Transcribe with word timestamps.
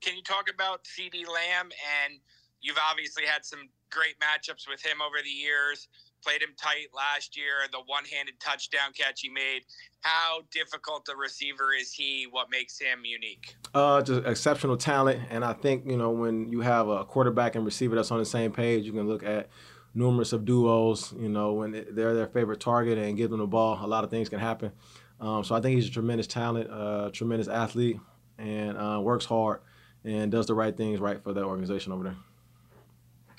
Can 0.00 0.16
you 0.16 0.22
talk 0.22 0.46
about 0.52 0.84
CeeDee 0.84 1.26
Lamb? 1.26 1.70
And 2.04 2.20
you've 2.60 2.78
obviously 2.90 3.24
had 3.24 3.44
some 3.44 3.68
great 3.90 4.16
matchups 4.20 4.68
with 4.68 4.84
him 4.84 4.98
over 5.02 5.16
the 5.22 5.30
years. 5.30 5.88
Played 6.22 6.42
him 6.42 6.50
tight 6.60 6.88
last 6.94 7.36
year. 7.36 7.66
The 7.70 7.78
one-handed 7.86 8.40
touchdown 8.40 8.90
catch 8.96 9.20
he 9.20 9.28
made. 9.28 9.62
How 10.00 10.40
difficult 10.50 11.08
a 11.12 11.16
receiver 11.16 11.72
is 11.78 11.92
he? 11.92 12.26
What 12.30 12.48
makes 12.50 12.78
him 12.78 13.04
unique? 13.04 13.54
Uh, 13.72 14.02
just 14.02 14.26
exceptional 14.26 14.76
talent, 14.76 15.20
and 15.30 15.44
I 15.44 15.52
think 15.52 15.88
you 15.88 15.96
know 15.96 16.10
when 16.10 16.48
you 16.50 16.60
have 16.60 16.88
a 16.88 17.04
quarterback 17.04 17.54
and 17.54 17.64
receiver 17.64 17.94
that's 17.94 18.10
on 18.10 18.18
the 18.18 18.24
same 18.24 18.50
page, 18.50 18.84
you 18.84 18.92
can 18.92 19.06
look 19.06 19.22
at 19.22 19.48
numerous 19.94 20.32
of 20.32 20.44
duos. 20.44 21.14
You 21.16 21.28
know 21.28 21.52
when 21.52 21.70
they're 21.70 22.14
their 22.14 22.26
favorite 22.26 22.58
target 22.58 22.98
and 22.98 23.16
give 23.16 23.30
them 23.30 23.38
the 23.38 23.46
ball, 23.46 23.78
a 23.80 23.86
lot 23.86 24.02
of 24.02 24.10
things 24.10 24.28
can 24.28 24.40
happen. 24.40 24.72
Um, 25.20 25.44
so 25.44 25.54
I 25.54 25.60
think 25.60 25.76
he's 25.76 25.86
a 25.86 25.92
tremendous 25.92 26.26
talent, 26.26 26.68
uh, 26.68 27.10
tremendous 27.12 27.46
athlete, 27.46 28.00
and 28.38 28.76
uh, 28.76 29.00
works 29.00 29.24
hard 29.24 29.60
and 30.08 30.32
does 30.32 30.46
the 30.46 30.54
right 30.54 30.76
things 30.76 31.00
right 31.00 31.22
for 31.22 31.32
that 31.32 31.44
organization 31.44 31.92
over 31.92 32.04
there. 32.04 32.16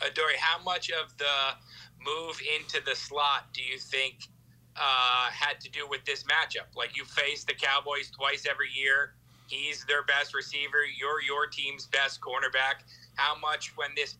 Adoree, 0.01 0.37
how 0.39 0.63
much 0.63 0.91
of 0.91 1.17
the 1.17 1.25
move 2.05 2.39
into 2.57 2.83
the 2.85 2.95
slot 2.95 3.47
do 3.53 3.61
you 3.61 3.77
think 3.77 4.15
uh, 4.75 5.29
had 5.31 5.59
to 5.59 5.69
do 5.71 5.87
with 5.89 6.05
this 6.05 6.23
matchup? 6.23 6.75
Like 6.75 6.95
you 6.95 7.03
face 7.05 7.43
the 7.43 7.53
Cowboys 7.53 8.11
twice 8.11 8.45
every 8.49 8.69
year. 8.73 9.13
He's 9.47 9.83
their 9.85 10.03
best 10.03 10.35
receiver. 10.35 10.85
You're 10.97 11.21
your 11.21 11.47
team's 11.47 11.87
best 11.87 12.21
cornerback. 12.21 12.83
How 13.15 13.37
much, 13.39 13.75
when 13.75 13.89
this 13.95 14.15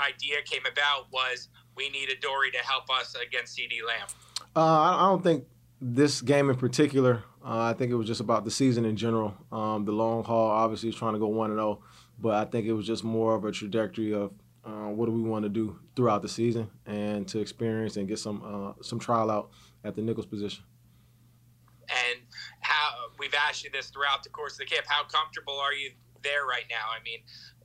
idea 0.00 0.36
came 0.44 0.62
about, 0.70 1.12
was 1.12 1.48
we 1.76 1.90
need 1.90 2.08
Adoree 2.08 2.50
to 2.52 2.58
help 2.58 2.90
us 2.90 3.14
against 3.14 3.56
CeeDee 3.56 3.86
Lamb? 3.86 4.08
Uh, 4.56 4.96
I 4.96 5.02
don't 5.02 5.22
think 5.22 5.44
this 5.80 6.22
game 6.22 6.50
in 6.50 6.56
particular. 6.56 7.24
Uh, 7.44 7.60
I 7.60 7.72
think 7.72 7.90
it 7.90 7.94
was 7.94 8.06
just 8.06 8.20
about 8.20 8.44
the 8.44 8.50
season 8.50 8.84
in 8.84 8.96
general. 8.96 9.34
Um, 9.52 9.84
the 9.84 9.92
long 9.92 10.24
haul, 10.24 10.50
obviously, 10.50 10.88
is 10.88 10.94
trying 10.94 11.14
to 11.14 11.18
go 11.18 11.28
one 11.28 11.50
and 11.50 11.58
zero, 11.58 11.80
oh, 11.82 11.84
but 12.20 12.34
I 12.34 12.44
think 12.44 12.66
it 12.66 12.72
was 12.72 12.86
just 12.86 13.04
more 13.04 13.34
of 13.34 13.44
a 13.44 13.52
trajectory 13.52 14.12
of 14.12 14.32
uh, 14.64 14.88
what 14.88 15.06
do 15.06 15.12
we 15.12 15.22
want 15.22 15.44
to 15.44 15.48
do 15.48 15.78
throughout 15.96 16.22
the 16.22 16.28
season 16.28 16.70
and 16.86 17.26
to 17.28 17.40
experience 17.40 17.96
and 17.96 18.06
get 18.06 18.18
some 18.18 18.42
uh, 18.44 18.82
some 18.82 18.98
trial 18.98 19.30
out 19.30 19.50
at 19.84 19.94
the 19.94 20.02
Nichols 20.02 20.26
position. 20.26 20.64
And 21.88 22.20
how 22.60 22.90
we've 23.18 23.34
asked 23.34 23.64
you 23.64 23.70
this 23.70 23.88
throughout 23.88 24.22
the 24.22 24.28
course 24.28 24.52
of 24.52 24.58
the 24.60 24.64
camp. 24.66 24.86
How 24.86 25.04
comfortable 25.04 25.58
are 25.58 25.72
you 25.72 25.90
there 26.22 26.46
right 26.46 26.66
now? 26.70 26.86
I 26.94 27.02
mean, 27.02 27.20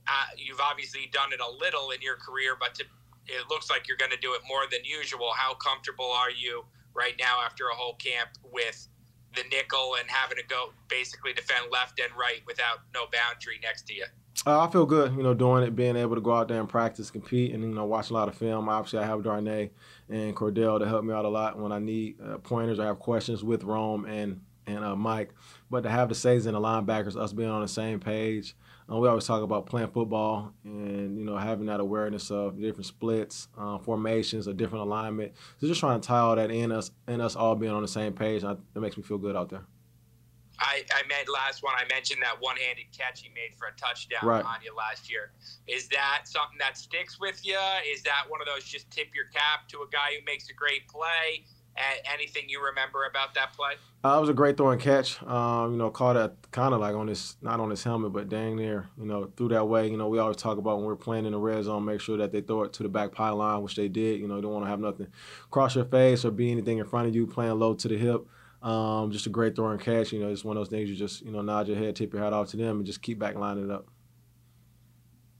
uh, 0.08 0.26
you've 0.36 0.60
obviously 0.60 1.10
done 1.12 1.32
it 1.32 1.40
a 1.40 1.48
little 1.48 1.90
in 1.90 2.00
your 2.00 2.16
career, 2.16 2.56
but 2.58 2.74
to, 2.76 2.84
it 3.26 3.48
looks 3.50 3.70
like 3.70 3.86
you're 3.86 3.96
going 3.96 4.10
to 4.10 4.18
do 4.18 4.34
it 4.34 4.40
more 4.48 4.62
than 4.70 4.80
usual. 4.84 5.32
How 5.36 5.54
comfortable 5.54 6.10
are 6.10 6.30
you 6.30 6.64
right 6.94 7.14
now 7.20 7.40
after 7.44 7.68
a 7.68 7.74
whole 7.74 7.94
camp 7.94 8.30
with 8.42 8.88
the 9.34 9.42
nickel 9.50 9.96
and 10.00 10.08
having 10.10 10.38
to 10.38 10.44
go 10.46 10.72
basically 10.88 11.32
defend 11.32 11.70
left 11.70 12.00
and 12.00 12.10
right 12.18 12.40
without 12.46 12.78
no 12.94 13.06
boundary 13.12 13.60
next 13.62 13.86
to 13.88 13.94
you? 13.94 14.06
Uh, 14.44 14.60
I 14.60 14.70
feel 14.70 14.86
good, 14.86 15.16
you 15.16 15.22
know, 15.22 15.34
doing 15.34 15.64
it, 15.64 15.74
being 15.74 15.96
able 15.96 16.14
to 16.14 16.20
go 16.20 16.34
out 16.34 16.48
there 16.48 16.60
and 16.60 16.68
practice, 16.68 17.10
compete, 17.10 17.52
and 17.52 17.62
you 17.62 17.70
know, 17.70 17.84
watch 17.84 18.10
a 18.10 18.12
lot 18.12 18.28
of 18.28 18.36
film. 18.36 18.68
Obviously, 18.68 18.98
I 18.98 19.06
have 19.06 19.22
Darnay 19.22 19.70
and 20.08 20.36
Cor'Dale 20.36 20.78
to 20.78 20.86
help 20.86 21.04
me 21.04 21.12
out 21.12 21.24
a 21.24 21.28
lot 21.28 21.58
when 21.58 21.72
I 21.72 21.78
need 21.78 22.20
uh, 22.20 22.38
pointers. 22.38 22.78
I 22.78 22.86
have 22.86 22.98
questions 22.98 23.42
with 23.42 23.64
Rome 23.64 24.04
and 24.04 24.40
and 24.68 24.84
uh, 24.84 24.96
Mike, 24.96 25.32
but 25.70 25.82
to 25.82 25.90
have 25.90 26.08
the 26.08 26.14
Says 26.14 26.46
and 26.46 26.56
the 26.56 26.60
linebackers, 26.60 27.16
us 27.16 27.32
being 27.32 27.48
on 27.48 27.62
the 27.62 27.68
same 27.68 28.00
page, 28.00 28.56
uh, 28.90 28.96
we 28.96 29.08
always 29.08 29.24
talk 29.24 29.42
about 29.42 29.66
playing 29.66 29.88
football 29.88 30.52
and 30.64 31.18
you 31.18 31.24
know 31.24 31.36
having 31.36 31.66
that 31.66 31.80
awareness 31.80 32.30
of 32.30 32.60
different 32.60 32.86
splits, 32.86 33.48
uh, 33.58 33.78
formations, 33.78 34.46
a 34.46 34.54
different 34.54 34.84
alignment. 34.84 35.32
So 35.60 35.66
just 35.66 35.80
trying 35.80 36.00
to 36.00 36.06
tie 36.06 36.18
all 36.18 36.36
that 36.36 36.50
in 36.50 36.72
us 36.72 36.90
and 37.06 37.22
us 37.22 37.36
all 37.36 37.54
being 37.56 37.72
on 37.72 37.82
the 37.82 37.88
same 37.88 38.12
page. 38.12 38.44
I, 38.44 38.52
it 38.52 38.80
makes 38.80 38.96
me 38.96 39.02
feel 39.02 39.18
good 39.18 39.36
out 39.36 39.50
there. 39.50 39.64
I, 40.58 40.84
I 40.94 41.06
meant 41.08 41.28
last 41.28 41.62
one. 41.62 41.74
I 41.76 41.84
mentioned 41.92 42.22
that 42.22 42.40
one-handed 42.40 42.86
catch 42.96 43.22
he 43.22 43.28
made 43.28 43.54
for 43.58 43.68
a 43.68 43.76
touchdown 43.76 44.20
right. 44.22 44.44
on 44.44 44.56
you 44.64 44.74
last 44.74 45.10
year. 45.10 45.32
Is 45.66 45.88
that 45.88 46.22
something 46.24 46.58
that 46.58 46.78
sticks 46.78 47.20
with 47.20 47.44
you? 47.44 47.58
Is 47.90 48.02
that 48.02 48.24
one 48.28 48.40
of 48.40 48.46
those 48.46 48.64
just 48.64 48.90
tip 48.90 49.08
your 49.14 49.26
cap 49.26 49.68
to 49.68 49.78
a 49.78 49.88
guy 49.92 50.16
who 50.18 50.24
makes 50.24 50.48
a 50.48 50.54
great 50.54 50.88
play? 50.88 51.44
anything 52.12 52.44
you 52.48 52.64
remember 52.64 53.04
about 53.04 53.34
that 53.34 53.52
play? 53.52 53.74
Uh, 54.04 54.16
it 54.16 54.20
was 54.20 54.28
a 54.28 54.34
great 54.34 54.56
throwing 54.56 54.78
catch. 54.78 55.22
Um, 55.22 55.72
you 55.72 55.78
know, 55.78 55.90
caught 55.90 56.16
it 56.16 56.32
kind 56.50 56.72
of 56.72 56.80
like 56.80 56.94
on 56.94 57.08
his, 57.08 57.36
not 57.42 57.60
on 57.60 57.70
his 57.70 57.82
helmet, 57.82 58.12
but 58.12 58.28
dang 58.28 58.56
near, 58.56 58.88
you 58.98 59.06
know, 59.06 59.30
through 59.36 59.48
that 59.48 59.66
way. 59.66 59.88
You 59.88 59.96
know, 59.96 60.08
we 60.08 60.18
always 60.18 60.36
talk 60.36 60.58
about 60.58 60.78
when 60.78 60.86
we're 60.86 60.96
playing 60.96 61.26
in 61.26 61.32
the 61.32 61.38
red 61.38 61.64
zone, 61.64 61.84
make 61.84 62.00
sure 62.00 62.16
that 62.18 62.32
they 62.32 62.40
throw 62.40 62.62
it 62.62 62.72
to 62.74 62.82
the 62.82 62.88
back 62.88 63.12
pylon, 63.12 63.62
which 63.62 63.76
they 63.76 63.88
did. 63.88 64.20
You 64.20 64.28
know, 64.28 64.36
you 64.36 64.42
don't 64.42 64.52
want 64.52 64.64
to 64.64 64.70
have 64.70 64.80
nothing 64.80 65.08
cross 65.50 65.74
your 65.74 65.84
face 65.84 66.24
or 66.24 66.30
be 66.30 66.50
anything 66.50 66.78
in 66.78 66.86
front 66.86 67.08
of 67.08 67.14
you, 67.14 67.26
playing 67.26 67.58
low 67.58 67.74
to 67.74 67.88
the 67.88 67.98
hip. 67.98 68.26
Um, 68.66 69.12
just 69.12 69.26
a 69.26 69.30
great 69.30 69.54
throwing 69.54 69.78
catch. 69.78 70.12
You 70.12 70.18
know, 70.18 70.28
it's 70.28 70.44
one 70.44 70.56
of 70.56 70.60
those 70.60 70.70
things 70.70 70.90
you 70.90 70.96
just, 70.96 71.22
you 71.22 71.30
know, 71.30 71.40
nod 71.40 71.68
your 71.68 71.76
head, 71.76 71.94
tip 71.94 72.12
your 72.12 72.20
hat 72.20 72.32
off 72.32 72.48
to 72.48 72.56
them, 72.56 72.78
and 72.78 72.84
just 72.84 73.00
keep 73.00 73.16
back 73.16 73.36
lining 73.36 73.66
it 73.66 73.70
up. 73.70 73.86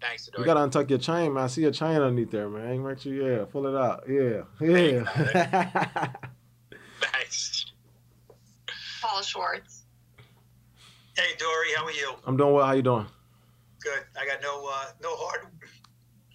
Thanks, 0.01 0.29
Dory. 0.29 0.43
You 0.43 0.55
gotta 0.55 0.61
untuck 0.61 0.89
your 0.89 1.01
chain, 1.01 1.35
man. 1.35 1.43
I 1.43 1.47
see 1.49 1.65
a 1.65 1.73
chain 1.73 1.97
underneath 1.97 2.31
there, 2.31 2.49
man. 2.49 2.87
Make 2.87 3.01
sure, 3.01 3.13
yeah, 3.13 3.45
pull 3.45 3.67
it 3.67 3.77
out. 3.77 4.05
Yeah, 4.09 4.43
yeah. 4.61 6.13
Thanks. 7.01 7.67
Paul 9.03 9.23
Schwartz. 9.23 9.87
Hey, 11.17 11.35
Dory, 11.37 11.69
how 11.77 11.85
are 11.85 11.91
you? 11.91 12.13
I'm 12.27 12.37
doing 12.37 12.55
well. 12.55 12.65
How 12.65 12.75
you 12.75 12.83
doing? 12.83 13.07
Good. 13.81 14.05
I 14.21 14.25
got 14.25 14.41
no 14.41 14.69
uh, 14.73 14.85
no 15.03 15.17
hard 15.17 15.49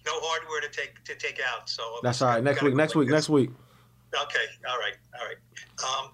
no 0.04 0.12
hardware 0.16 0.60
to 0.60 0.68
take 0.68 1.02
to 1.04 1.14
take 1.14 1.40
out. 1.40 1.70
So 1.70 2.00
that's 2.02 2.20
all 2.20 2.28
right. 2.28 2.44
Next 2.44 2.60
week. 2.60 2.74
Next 2.74 2.94
week. 2.94 3.08
Next 3.08 3.30
week. 3.30 3.48
Okay. 4.14 4.44
All 4.68 4.78
right. 4.78 4.94
All 5.18 5.26
right. 5.26 5.36
Um, 6.04 6.10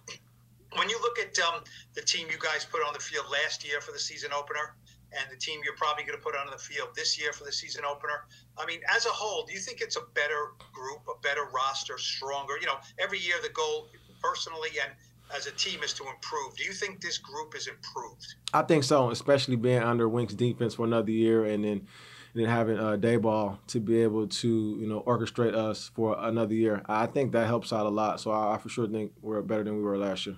when 0.78 0.88
you 0.88 1.00
look 1.02 1.18
at 1.18 1.38
um, 1.40 1.62
the 1.94 2.02
team 2.02 2.28
you 2.30 2.38
guys 2.38 2.64
put 2.64 2.80
on 2.86 2.92
the 2.92 3.00
field 3.00 3.26
last 3.30 3.66
year 3.66 3.80
for 3.80 3.92
the 3.92 3.98
season 3.98 4.30
opener, 4.32 4.76
and 5.12 5.30
the 5.30 5.36
team 5.36 5.60
you're 5.64 5.76
probably 5.76 6.04
going 6.04 6.18
to 6.18 6.22
put 6.22 6.36
on 6.36 6.50
the 6.50 6.58
field 6.58 6.90
this 6.94 7.18
year 7.18 7.32
for 7.32 7.44
the 7.44 7.52
season 7.52 7.84
opener. 7.84 8.26
I 8.58 8.66
mean, 8.66 8.80
as 8.94 9.06
a 9.06 9.10
whole, 9.10 9.44
do 9.46 9.52
you 9.54 9.58
think 9.58 9.80
it's 9.80 9.96
a 9.96 10.02
better 10.14 10.52
group, 10.72 11.00
a 11.08 11.18
better 11.22 11.48
roster, 11.54 11.98
stronger? 11.98 12.58
You 12.60 12.66
know, 12.66 12.76
every 12.98 13.18
year 13.18 13.36
the 13.42 13.48
goal 13.50 13.88
personally 14.22 14.70
and 14.82 14.92
as 15.34 15.46
a 15.46 15.52
team 15.52 15.82
is 15.82 15.92
to 15.94 16.04
improve. 16.04 16.56
Do 16.56 16.64
you 16.64 16.72
think 16.72 17.00
this 17.00 17.18
group 17.18 17.54
is 17.54 17.66
improved? 17.66 18.34
I 18.54 18.62
think 18.62 18.84
so, 18.84 19.10
especially 19.10 19.56
being 19.56 19.82
under 19.82 20.08
Wink's 20.08 20.34
defense 20.34 20.74
for 20.74 20.84
another 20.84 21.10
year, 21.10 21.44
and 21.44 21.64
then 21.64 21.86
and 22.34 22.44
then 22.44 22.46
having 22.46 22.78
uh, 22.78 22.96
Daboll 22.96 23.58
to 23.68 23.80
be 23.80 24.02
able 24.02 24.26
to 24.26 24.48
you 24.80 24.86
know 24.86 25.02
orchestrate 25.06 25.54
us 25.54 25.90
for 25.94 26.16
another 26.18 26.54
year. 26.54 26.82
I 26.86 27.06
think 27.06 27.32
that 27.32 27.46
helps 27.46 27.72
out 27.72 27.86
a 27.86 27.90
lot. 27.90 28.20
So 28.20 28.30
I, 28.30 28.54
I 28.54 28.58
for 28.58 28.68
sure 28.68 28.86
think 28.86 29.12
we're 29.22 29.42
better 29.42 29.64
than 29.64 29.76
we 29.76 29.82
were 29.82 29.98
last 29.98 30.26
year. 30.26 30.36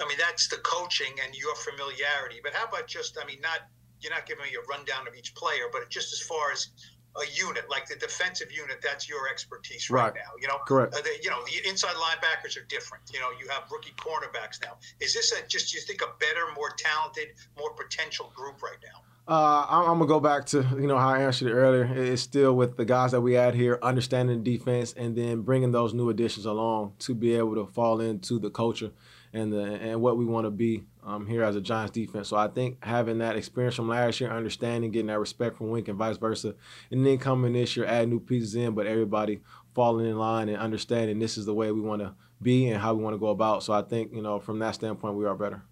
I 0.00 0.08
mean, 0.08 0.18
that's 0.18 0.48
the 0.48 0.58
coaching 0.58 1.14
and 1.24 1.34
your 1.34 1.54
familiarity. 1.56 2.40
But 2.42 2.54
how 2.54 2.66
about 2.66 2.86
just, 2.86 3.18
I 3.20 3.26
mean, 3.26 3.40
not 3.40 3.60
you're 4.00 4.12
not 4.12 4.26
giving 4.26 4.44
me 4.44 4.50
a 4.54 4.62
rundown 4.68 5.08
of 5.08 5.14
each 5.14 5.34
player, 5.34 5.64
but 5.72 5.88
just 5.90 6.12
as 6.12 6.20
far 6.20 6.52
as 6.52 6.68
a 7.16 7.26
unit, 7.32 7.64
like 7.68 7.86
the 7.86 7.96
defensive 7.96 8.52
unit, 8.52 8.78
that's 8.82 9.08
your 9.08 9.28
expertise 9.28 9.90
right, 9.90 10.04
right. 10.04 10.14
now. 10.14 10.32
You 10.40 10.48
know, 10.48 10.58
correct. 10.66 10.94
Uh, 10.94 11.00
the, 11.00 11.10
you 11.22 11.30
know, 11.30 11.42
the 11.44 11.68
inside 11.68 11.96
linebackers 11.96 12.56
are 12.56 12.64
different. 12.68 13.04
You 13.12 13.20
know, 13.20 13.30
you 13.40 13.48
have 13.48 13.64
rookie 13.70 13.94
cornerbacks 13.96 14.62
now. 14.62 14.76
Is 15.00 15.14
this 15.14 15.32
a 15.32 15.46
just 15.48 15.74
you 15.74 15.80
think 15.80 16.02
a 16.02 16.16
better, 16.20 16.52
more 16.54 16.70
talented, 16.70 17.28
more 17.58 17.72
potential 17.72 18.32
group 18.36 18.62
right 18.62 18.78
now? 18.84 19.02
Uh, 19.26 19.66
I'm, 19.68 19.82
I'm, 19.82 19.98
gonna 19.98 20.06
go 20.06 20.20
back 20.20 20.46
to 20.46 20.62
you 20.80 20.86
know 20.86 20.96
how 20.96 21.10
I 21.10 21.18
answered 21.18 21.48
it 21.48 21.52
earlier. 21.52 21.84
It's 21.84 22.22
still 22.22 22.54
with 22.54 22.78
the 22.78 22.86
guys 22.86 23.10
that 23.10 23.20
we 23.20 23.34
had 23.34 23.54
here, 23.54 23.78
understanding 23.82 24.42
defense, 24.42 24.94
and 24.96 25.16
then 25.16 25.42
bringing 25.42 25.70
those 25.70 25.92
new 25.92 26.08
additions 26.08 26.46
along 26.46 26.94
to 27.00 27.14
be 27.14 27.34
able 27.34 27.54
to 27.56 27.66
fall 27.66 28.00
into 28.00 28.38
the 28.38 28.48
culture 28.48 28.90
and 29.32 29.52
the 29.52 29.60
and 29.62 30.00
what 30.00 30.16
we 30.16 30.24
want 30.24 30.46
to 30.46 30.50
be 30.50 30.84
um, 31.04 31.26
here 31.26 31.42
as 31.42 31.56
a 31.56 31.60
Giants 31.60 31.92
defense. 31.92 32.28
So 32.28 32.36
I 32.36 32.48
think 32.48 32.82
having 32.84 33.18
that 33.18 33.36
experience 33.36 33.74
from 33.76 33.88
last 33.88 34.20
year, 34.20 34.30
understanding, 34.30 34.90
getting 34.90 35.06
that 35.08 35.18
respect 35.18 35.56
from 35.56 35.70
Wink 35.70 35.88
and 35.88 35.98
vice 35.98 36.16
versa, 36.16 36.54
and 36.90 37.04
then 37.04 37.18
coming 37.18 37.52
this 37.52 37.76
year, 37.76 37.86
add 37.86 38.08
new 38.08 38.20
pieces 38.20 38.54
in, 38.54 38.74
but 38.74 38.86
everybody 38.86 39.40
falling 39.74 40.06
in 40.06 40.18
line 40.18 40.48
and 40.48 40.58
understanding 40.58 41.18
this 41.18 41.38
is 41.38 41.46
the 41.46 41.54
way 41.54 41.70
we 41.72 41.80
want 41.80 42.02
to 42.02 42.14
be 42.42 42.68
and 42.68 42.80
how 42.80 42.94
we 42.94 43.02
want 43.02 43.14
to 43.14 43.18
go 43.18 43.28
about. 43.28 43.62
So 43.62 43.72
I 43.72 43.82
think 43.82 44.12
you 44.12 44.22
know 44.22 44.40
from 44.40 44.58
that 44.60 44.74
standpoint, 44.74 45.14
we 45.14 45.26
are 45.26 45.34
better. 45.34 45.62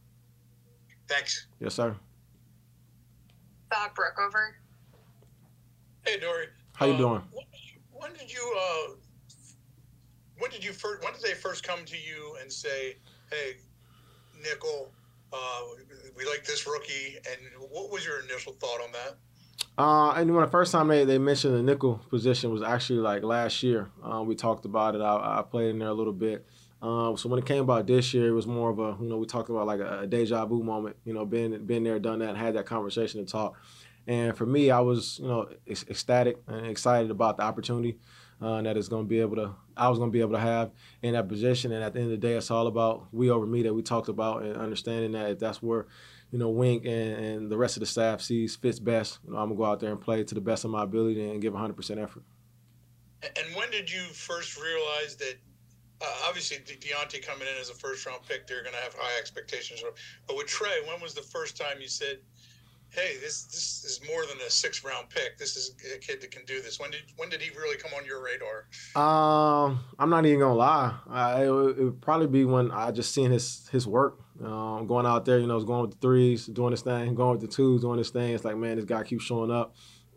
Thanks. 1.08 1.46
Yes, 1.60 1.74
sir. 1.74 1.96
Bob 3.70 3.90
Brookover. 3.94 4.52
Hey, 6.04 6.18
Dory. 6.20 6.46
How 6.74 6.86
you 6.86 6.94
Uh, 6.94 6.98
doing? 6.98 7.22
When 7.32 7.44
did 7.52 7.60
you, 7.64 7.80
when 7.92 8.12
did 8.12 8.32
you 8.32 8.56
uh, 8.58 8.94
when 10.38 10.50
did 10.50 10.64
you 10.64 10.72
first 10.72 11.02
when 11.02 11.12
did 11.14 11.22
they 11.22 11.34
first 11.34 11.64
come 11.64 11.84
to 11.84 11.96
you 11.96 12.36
and 12.40 12.52
say, 12.52 12.96
"Hey, 13.30 13.56
Nickel, 14.42 14.92
uh, 15.32 15.60
we 16.16 16.24
like 16.24 16.44
this 16.44 16.66
rookie," 16.66 17.16
and 17.16 17.70
what 17.70 17.90
was 17.90 18.04
your 18.04 18.20
initial 18.20 18.52
thought 18.54 18.80
on 18.82 18.92
that? 18.92 19.16
Uh, 19.78 20.12
and 20.12 20.32
when 20.34 20.44
the 20.44 20.50
first 20.50 20.72
time 20.72 20.88
they, 20.88 21.04
they 21.04 21.18
mentioned 21.18 21.54
the 21.54 21.62
nickel 21.62 22.00
position 22.08 22.50
was 22.50 22.62
actually 22.62 22.98
like 22.98 23.22
last 23.22 23.62
year. 23.62 23.90
Uh, 24.02 24.22
we 24.22 24.34
talked 24.34 24.64
about 24.64 24.94
it. 24.94 25.02
I, 25.02 25.40
I 25.40 25.42
played 25.42 25.70
in 25.70 25.78
there 25.78 25.88
a 25.88 25.94
little 25.94 26.12
bit. 26.14 26.46
Um, 26.80 27.16
so 27.16 27.28
when 27.28 27.38
it 27.38 27.46
came 27.46 27.62
about 27.62 27.86
this 27.86 28.14
year, 28.14 28.28
it 28.28 28.32
was 28.32 28.46
more 28.46 28.70
of 28.70 28.78
a 28.78 28.96
you 29.00 29.08
know 29.08 29.18
we 29.18 29.26
talked 29.26 29.48
about 29.50 29.66
like 29.66 29.80
a, 29.80 30.00
a 30.00 30.06
deja 30.06 30.44
vu 30.46 30.62
moment. 30.62 30.96
You 31.04 31.14
know, 31.14 31.24
been 31.24 31.64
been 31.66 31.84
there, 31.84 31.98
done 31.98 32.20
that, 32.20 32.36
had 32.36 32.54
that 32.54 32.66
conversation 32.66 33.20
and 33.20 33.28
talk. 33.28 33.58
And 34.06 34.36
for 34.36 34.46
me, 34.46 34.70
I 34.70 34.80
was 34.80 35.18
you 35.18 35.26
know 35.28 35.48
ec- 35.66 35.90
ecstatic 35.90 36.38
and 36.46 36.66
excited 36.66 37.10
about 37.10 37.38
the 37.38 37.42
opportunity 37.42 37.98
uh, 38.40 38.62
that 38.62 38.76
is 38.76 38.88
going 38.88 39.04
to 39.04 39.08
be 39.08 39.20
able 39.20 39.36
to 39.36 39.54
I 39.76 39.88
was 39.88 39.98
going 39.98 40.10
to 40.10 40.12
be 40.12 40.20
able 40.20 40.32
to 40.32 40.40
have 40.40 40.70
in 41.02 41.12
that 41.12 41.28
position. 41.28 41.72
And 41.72 41.84
at 41.84 41.92
the 41.92 42.00
end 42.00 42.12
of 42.12 42.20
the 42.20 42.26
day, 42.26 42.34
it's 42.34 42.50
all 42.50 42.66
about 42.66 43.08
we 43.12 43.30
over 43.30 43.46
me 43.46 43.62
that 43.62 43.74
we 43.74 43.82
talked 43.82 44.08
about 44.08 44.42
and 44.42 44.56
understanding 44.56 45.12
that 45.12 45.30
if 45.30 45.38
that's 45.38 45.62
where 45.62 45.86
you 46.30 46.38
know 46.38 46.48
Wink 46.48 46.84
and, 46.84 47.24
and 47.24 47.50
the 47.50 47.56
rest 47.56 47.76
of 47.76 47.80
the 47.80 47.86
staff 47.86 48.20
sees 48.20 48.56
fits 48.56 48.78
best, 48.78 49.18
you 49.26 49.32
know, 49.32 49.38
I'm 49.38 49.48
gonna 49.48 49.58
go 49.58 49.64
out 49.64 49.80
there 49.80 49.92
and 49.92 50.00
play 50.00 50.24
to 50.24 50.34
the 50.34 50.40
best 50.40 50.64
of 50.64 50.70
my 50.70 50.82
ability 50.82 51.30
and 51.30 51.40
give 51.42 51.52
100% 51.52 52.02
effort. 52.02 52.22
And 53.22 53.56
when 53.56 53.70
did 53.70 53.90
you 53.90 54.02
first 54.12 54.60
realize 54.60 55.16
that? 55.16 55.34
Uh, 55.98 56.04
obviously, 56.28 56.58
De- 56.58 56.74
Deonte 56.74 57.26
coming 57.26 57.48
in 57.48 57.58
as 57.58 57.70
a 57.70 57.74
first 57.74 58.04
round 58.04 58.20
pick, 58.28 58.46
they're 58.46 58.62
going 58.62 58.74
to 58.74 58.80
have 58.82 58.94
high 58.98 59.18
expectations. 59.18 59.82
But 60.26 60.36
with 60.36 60.46
Tre, 60.46 60.68
when 60.86 61.00
was 61.00 61.14
the 61.14 61.22
first 61.22 61.56
time 61.56 61.80
you 61.80 61.88
said, 61.88 62.18
"Hey, 62.90 63.16
this 63.20 63.44
this 63.44 63.84
is 63.84 64.00
more 64.08 64.26
than 64.26 64.38
a 64.46 64.50
six 64.50 64.84
round 64.84 65.08
pick. 65.08 65.38
This 65.38 65.56
is 65.56 65.74
a 65.94 65.98
kid 65.98 66.20
that 66.20 66.30
can 66.30 66.44
do 66.44 66.60
this"? 66.62 66.78
When 66.78 66.90
did 66.90 67.02
when 67.16 67.28
did 67.28 67.40
he 67.40 67.50
really 67.56 67.76
come 67.76 67.92
on 67.96 68.04
your 68.04 68.22
radar? 68.22 68.66
Um, 68.94 69.80
I'm 69.98 70.10
not 70.10 70.26
even 70.26 70.40
gonna 70.40 70.54
lie. 70.54 70.94
I, 71.08 71.44
it, 71.44 71.50
would, 71.50 71.78
it 71.78 71.84
would 71.84 72.00
probably 72.00 72.26
be 72.26 72.44
when 72.44 72.70
I 72.70 72.90
just 72.90 73.12
seen 73.12 73.30
his 73.30 73.68
his 73.72 73.86
work, 73.86 74.20
um, 74.42 74.86
going 74.86 75.06
out 75.06 75.24
there. 75.24 75.38
You 75.38 75.46
know, 75.46 75.60
going 75.60 75.82
with 75.82 75.92
the 75.92 75.98
threes, 75.98 76.46
doing 76.46 76.72
his 76.72 76.82
thing, 76.82 77.14
going 77.14 77.38
with 77.38 77.48
the 77.48 77.54
twos, 77.54 77.82
doing 77.82 77.98
his 77.98 78.10
thing. 78.10 78.34
It's 78.34 78.44
like, 78.44 78.56
man, 78.56 78.76
this 78.76 78.84
guy 78.84 79.02
keeps 79.02 79.24
showing 79.24 79.50
up, 79.50 79.74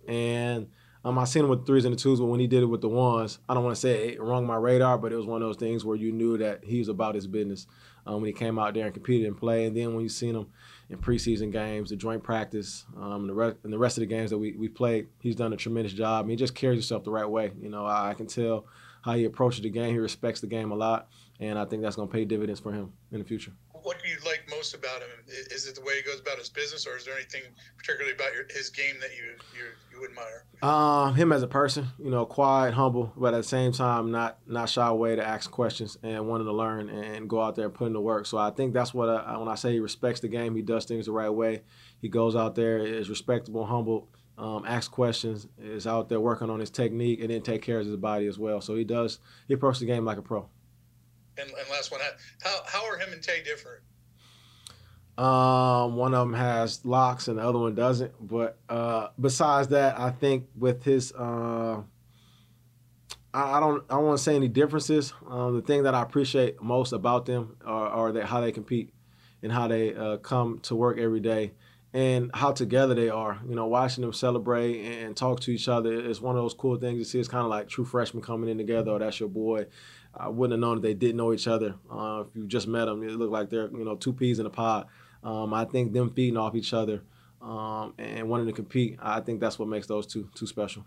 and 0.07 0.68
um, 1.06 1.18
I 1.18 1.24
seen 1.24 1.44
him 1.44 1.50
with 1.50 1.62
the 1.62 1.65
threes 1.65 1.86
and 1.86 1.94
the 1.94 2.00
twos, 2.00 2.19
but 2.19 2.25
when 2.25 2.42
he 2.42 2.48
did 2.48 2.62
it 2.62 2.65
with 2.65 2.81
the 2.81 2.89
ones, 2.89 3.39
I 3.48 3.54
don't 3.54 3.63
want 3.63 3.75
to 3.75 3.80
say 3.81 4.10
it 4.10 4.22
rung 4.22 4.45
my 4.45 4.57
radar, 4.57 4.98
but 4.98 5.13
it 5.13 5.15
was 5.15 5.25
one 5.25 5.42
of 5.42 5.48
those 5.48 5.57
things 5.57 5.86
where 5.86 5.95
you 5.95 6.12
knew 6.12 6.38
that 6.38 6.65
he 6.65 6.80
was 6.80 6.89
about 6.89 7.15
his 7.15 7.25
business 7.25 7.68
um, 8.06 8.15
when 8.15 8.25
he 8.25 8.33
came 8.33 8.60
out 8.60 8.74
there 8.74 8.86
and 8.86 8.94
competed 8.94 9.27
and 9.27 9.38
played. 9.38 9.68
And 9.68 9.77
then 9.77 9.94
when 9.94 10.04
you 10.04 10.10
seen 10.10 10.36
him 10.36 10.48
in 10.89 10.97
preseason 10.97 11.51
games, 11.51 11.89
the 11.89 11.95
joint 11.95 12.24
practice, 12.24 12.86
um, 12.97 13.21
and 13.21 13.30
the 13.30 13.33
rest 13.33 13.57
and 13.63 13.71
the 13.71 13.77
rest 13.77 13.97
of 13.97 14.01
the 14.01 14.07
games 14.07 14.31
that 14.31 14.38
we 14.38 14.53
we 14.53 14.68
played, 14.68 15.07
he's 15.19 15.36
done 15.36 15.53
a 15.53 15.57
tremendous 15.57 15.94
job. 15.94 16.27
He 16.27 16.36
just 16.36 16.56
carries 16.56 16.77
himself 16.77 17.03
the 17.03 17.12
right 17.12 17.30
way. 17.30 17.51
You 17.62 17.69
know, 17.69 17.86
I, 17.86 18.09
I 18.09 18.13
can 18.13 18.27
tell 18.27 18.65
how 19.03 19.13
he 19.13 19.25
approaches 19.25 19.62
the 19.62 19.69
game. 19.69 19.94
He 19.94 20.00
respects 20.00 20.41
the 20.41 20.47
game 20.47 20.71
a 20.71 20.75
lot, 20.75 21.07
and 21.39 21.57
I 21.57 21.65
think 21.65 21.83
that's 21.83 21.95
going 21.95 22.07
to 22.07 22.12
pay 22.12 22.25
dividends 22.25 22.59
for 22.59 22.71
him 22.71 22.94
in 23.12 23.19
the 23.19 23.25
future. 23.25 23.51
What 23.83 24.01
do 24.01 24.09
you 24.09 24.17
like 24.25 24.43
most 24.49 24.73
about 24.73 25.01
him? 25.01 25.09
Is 25.27 25.67
it 25.67 25.75
the 25.75 25.81
way 25.81 25.97
he 25.97 26.01
goes 26.01 26.19
about 26.19 26.37
his 26.37 26.49
business, 26.49 26.85
or 26.87 26.97
is 26.97 27.05
there 27.05 27.15
anything 27.15 27.43
particularly 27.77 28.15
about 28.15 28.33
your, 28.33 28.45
his 28.49 28.69
game 28.69 28.95
that 29.01 29.09
you 29.15 29.35
you, 29.57 29.65
you 29.99 30.05
admire? 30.05 30.45
Uh, 30.61 31.11
him 31.13 31.31
as 31.31 31.43
a 31.43 31.47
person, 31.47 31.87
you 31.97 32.09
know, 32.09 32.25
quiet, 32.25 32.73
humble, 32.73 33.13
but 33.15 33.33
at 33.33 33.37
the 33.37 33.43
same 33.43 33.71
time, 33.71 34.11
not 34.11 34.39
not 34.47 34.69
shy 34.69 34.87
away 34.87 35.15
to 35.15 35.25
ask 35.25 35.49
questions 35.51 35.97
and 36.03 36.27
wanting 36.27 36.47
to 36.47 36.53
learn 36.53 36.89
and 36.89 37.29
go 37.29 37.41
out 37.41 37.55
there 37.55 37.65
and 37.65 37.73
put 37.73 37.87
in 37.87 37.93
the 37.93 38.01
work. 38.01 38.25
So 38.25 38.37
I 38.37 38.51
think 38.51 38.73
that's 38.73 38.93
what 38.93 39.09
I, 39.09 39.37
when 39.37 39.47
I 39.47 39.55
say 39.55 39.73
he 39.73 39.79
respects 39.79 40.19
the 40.19 40.27
game, 40.27 40.55
he 40.55 40.61
does 40.61 40.85
things 40.85 41.05
the 41.05 41.11
right 41.11 41.29
way. 41.29 41.61
He 42.01 42.09
goes 42.09 42.35
out 42.35 42.55
there, 42.55 42.77
is 42.79 43.09
respectable, 43.09 43.65
humble, 43.65 44.09
um, 44.37 44.65
asks 44.65 44.87
questions, 44.87 45.47
is 45.57 45.85
out 45.85 46.09
there 46.09 46.19
working 46.19 46.49
on 46.49 46.59
his 46.59 46.69
technique, 46.69 47.19
and 47.21 47.29
then 47.29 47.41
take 47.41 47.61
care 47.61 47.79
of 47.79 47.85
his 47.85 47.95
body 47.97 48.27
as 48.27 48.39
well. 48.39 48.61
So 48.61 48.75
he 48.75 48.83
does 48.83 49.19
he 49.47 49.53
approaches 49.53 49.81
the 49.81 49.85
game 49.85 50.05
like 50.05 50.17
a 50.17 50.21
pro. 50.21 50.49
And, 51.39 51.50
and 51.50 51.69
last 51.69 51.91
one, 51.91 52.01
how 52.41 52.59
how 52.65 52.86
are 52.86 52.97
him 52.97 53.13
and 53.13 53.21
Tay 53.21 53.44
different? 53.44 53.81
Um, 55.19 55.97
one 55.97 56.13
of 56.13 56.25
them 56.30 56.33
has 56.33 56.86
locks 56.86 57.27
and 57.27 57.39
the 57.39 57.44
other 57.44 57.59
one 57.59 57.75
doesn't. 57.75 58.13
But 58.25 58.57
uh, 58.69 59.09
besides 59.19 59.68
that, 59.69 60.00
I 60.00 60.12
think 60.12 60.47
with 60.57 60.83
his, 60.83 61.12
uh, 61.12 61.81
I, 63.33 63.57
I 63.57 63.59
don't, 63.59 63.83
I 63.89 64.00
to 64.00 64.18
say 64.18 64.38
any 64.38 64.47
differences. 64.47 65.13
Um, 65.27 65.56
the 65.56 65.62
thing 65.62 65.83
that 65.83 65.94
I 65.94 66.01
appreciate 66.01 66.62
most 66.62 66.94
about 66.94 67.25
them 67.25 67.57
are, 67.65 67.88
are 67.88 68.12
that 68.13 68.27
how 68.27 68.39
they 68.39 68.53
compete 68.53 68.94
and 69.44 69.51
how 69.51 69.68
they 69.68 69.94
uh, 69.94 70.18
come 70.18 70.59
to 70.63 70.75
work 70.75 70.97
every 70.97 71.19
day 71.19 71.51
and 71.94 72.31
how 72.33 72.53
together 72.53 72.94
they 72.94 73.09
are. 73.09 73.39
You 73.45 73.56
know, 73.56 73.68
watching 73.68 74.03
them 74.03 74.13
celebrate 74.13 74.86
and 74.86 75.18
talk 75.18 75.41
to 75.41 75.51
each 75.51 75.68
other 75.68 75.91
is 75.91 76.21
one 76.21 76.38
of 76.38 76.44
those 76.44 76.53
cool 76.53 76.77
things 76.77 77.00
to 77.00 77.06
see. 77.09 77.19
It's 77.19 77.27
kind 77.27 77.44
of 77.44 77.50
like 77.50 77.68
true 77.68 77.83
freshmen 77.83 78.24
coming 78.24 78.50
in 78.50 78.57
together. 78.57 78.91
Or 78.91 79.00
that's 79.00 79.19
your 79.19 79.27
boy. 79.27 79.65
I 80.15 80.27
wouldn't 80.27 80.53
have 80.53 80.59
known 80.59 80.75
that 80.75 80.81
they 80.81 80.94
didn't 80.94 81.17
know 81.17 81.33
each 81.33 81.47
other. 81.47 81.75
Uh, 81.91 82.23
if 82.27 82.35
you 82.35 82.45
just 82.47 82.67
met 82.67 82.85
them, 82.85 83.03
it 83.03 83.11
looked 83.11 83.31
like 83.31 83.50
they're 83.50 83.69
you 83.69 83.85
know 83.85 83.95
two 83.95 84.13
peas 84.13 84.39
in 84.39 84.45
a 84.45 84.50
pod. 84.50 84.88
Um, 85.23 85.53
I 85.53 85.65
think 85.65 85.94
them 85.94 86.11
feeding 86.11 86.38
off 86.38 86.56
each 86.56 86.73
other 86.73 87.03
um, 87.41 87.94
and 87.97 88.29
wanting 88.29 88.47
to 88.47 88.53
compete, 88.53 88.97
I 89.01 89.19
think 89.19 89.39
that's 89.39 89.59
what 89.59 89.67
makes 89.67 89.88
those 89.88 90.07
two 90.07 90.29
two 90.35 90.47
special. 90.47 90.85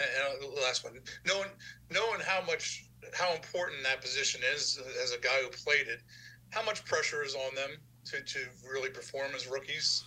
And, 0.00 0.08
and 0.42 0.54
last 0.62 0.84
one, 0.84 0.94
knowing 1.26 1.48
knowing 1.90 2.20
how 2.24 2.44
much 2.46 2.86
how 3.14 3.32
important 3.34 3.82
that 3.84 4.00
position 4.00 4.40
is 4.54 4.80
as 5.02 5.12
a 5.12 5.18
guy 5.18 5.42
who 5.42 5.48
played 5.48 5.88
it, 5.88 6.02
how 6.50 6.64
much 6.64 6.84
pressure 6.84 7.22
is 7.22 7.34
on 7.34 7.54
them 7.54 7.70
to, 8.06 8.22
to 8.22 8.38
really 8.70 8.90
perform 8.90 9.30
as 9.34 9.46
rookies? 9.46 10.04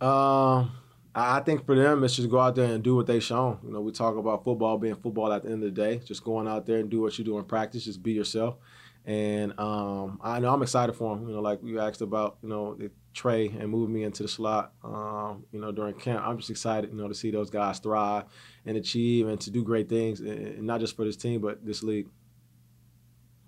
Uh, 0.00 0.66
I 1.14 1.40
think 1.40 1.66
for 1.66 1.74
them, 1.74 2.02
it's 2.04 2.16
just 2.16 2.30
go 2.30 2.38
out 2.38 2.54
there 2.54 2.72
and 2.72 2.82
do 2.82 2.96
what 2.96 3.06
they 3.06 3.20
shown. 3.20 3.58
You 3.62 3.72
know, 3.72 3.80
we 3.80 3.92
talk 3.92 4.16
about 4.16 4.44
football 4.44 4.78
being 4.78 4.94
football 4.94 5.32
at 5.32 5.42
the 5.42 5.50
end 5.50 5.62
of 5.62 5.74
the 5.74 5.82
day. 5.82 5.98
Just 5.98 6.24
going 6.24 6.48
out 6.48 6.64
there 6.64 6.78
and 6.78 6.88
do 6.88 7.02
what 7.02 7.18
you 7.18 7.24
do 7.24 7.38
in 7.38 7.44
practice. 7.44 7.84
Just 7.84 8.02
be 8.02 8.12
yourself. 8.12 8.56
And 9.04 9.52
um, 9.58 10.20
I 10.22 10.38
know 10.38 10.54
I'm 10.54 10.62
excited 10.62 10.94
for 10.94 11.14
him. 11.14 11.28
You 11.28 11.34
know, 11.34 11.40
like 11.40 11.60
you 11.62 11.80
asked 11.80 12.00
about, 12.00 12.38
you 12.42 12.48
know, 12.48 12.74
the 12.74 12.90
Tre 13.14 13.48
and 13.48 13.68
moving 13.68 13.94
me 13.94 14.04
into 14.04 14.22
the 14.22 14.28
slot. 14.28 14.72
Um, 14.82 15.44
you 15.52 15.60
know, 15.60 15.70
during 15.70 15.94
camp, 15.94 16.26
I'm 16.26 16.38
just 16.38 16.48
excited, 16.48 16.90
you 16.90 16.96
know, 16.96 17.08
to 17.08 17.14
see 17.14 17.30
those 17.30 17.50
guys 17.50 17.78
thrive 17.78 18.24
and 18.64 18.76
achieve 18.78 19.28
and 19.28 19.38
to 19.42 19.50
do 19.50 19.62
great 19.62 19.88
things, 19.88 20.20
and 20.20 20.62
not 20.62 20.80
just 20.80 20.96
for 20.96 21.04
this 21.04 21.16
team, 21.16 21.42
but 21.42 21.64
this 21.64 21.82
league. 21.82 22.08